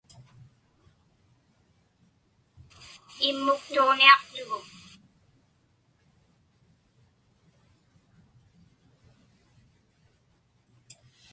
[3.27, 4.67] Immuktuġniaqtuguk.